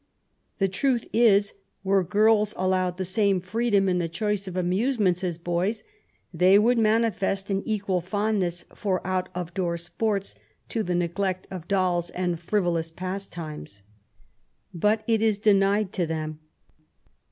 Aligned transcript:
The 0.57 0.67
truth 0.67 1.05
is, 1.13 1.53
were 1.83 2.03
girls 2.03 2.55
allowed 2.57 2.97
the 2.97 3.05
same 3.05 3.39
freedom 3.39 3.87
in 3.87 3.99
the 3.99 4.09
choice 4.09 4.47
of 4.47 4.57
amusements 4.57 5.23
as 5.23 5.37
boys, 5.37 5.83
they 6.33 6.57
would 6.57 6.79
manifest 6.79 7.51
an 7.51 7.61
equal 7.67 8.01
fondness 8.01 8.65
for 8.73 9.05
out 9.05 9.29
of 9.35 9.53
door 9.53 9.77
sports, 9.77 10.33
to 10.69 10.81
the 10.81 10.95
neglect 10.95 11.45
of 11.51 11.67
dolls 11.67 12.09
and 12.09 12.39
frivolous 12.39 12.89
pastimes. 12.89 13.83
But 14.73 15.03
it 15.07 15.21
is 15.21 15.37
denied 15.37 15.91
to 15.93 16.07
them. 16.07 16.39